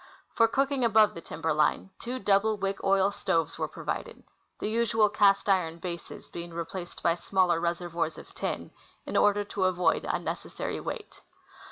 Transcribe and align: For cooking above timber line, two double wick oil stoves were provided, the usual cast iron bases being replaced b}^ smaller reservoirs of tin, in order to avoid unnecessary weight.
For 0.33 0.47
cooking 0.47 0.83
above 0.83 1.13
timber 1.25 1.53
line, 1.53 1.91
two 1.99 2.17
double 2.17 2.57
wick 2.57 2.83
oil 2.83 3.11
stoves 3.11 3.59
were 3.59 3.67
provided, 3.67 4.23
the 4.57 4.67
usual 4.67 5.09
cast 5.09 5.47
iron 5.47 5.77
bases 5.77 6.27
being 6.31 6.55
replaced 6.55 7.03
b}^ 7.03 7.19
smaller 7.21 7.59
reservoirs 7.59 8.17
of 8.17 8.33
tin, 8.33 8.71
in 9.05 9.15
order 9.15 9.43
to 9.43 9.65
avoid 9.65 10.05
unnecessary 10.09 10.79
weight. 10.79 11.21